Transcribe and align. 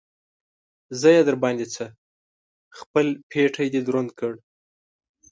زه 0.99 1.07
يې 1.15 1.21
در 1.27 1.35
باندې 1.43 1.65
څه؟! 1.73 1.85
خپل 2.79 3.05
پټېی 3.29 3.67
دې 3.73 3.81
دروند 3.87 4.09
کړ. 4.19 4.33